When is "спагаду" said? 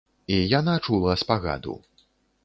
1.23-1.75